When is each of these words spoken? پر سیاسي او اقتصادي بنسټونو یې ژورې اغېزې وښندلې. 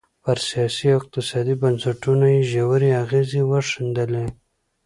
پر 0.23 0.37
سیاسي 0.49 0.85
او 0.91 0.95
اقتصادي 0.99 1.53
بنسټونو 1.61 2.25
یې 2.35 2.41
ژورې 2.51 2.89
اغېزې 3.03 3.41
وښندلې. 3.49 4.25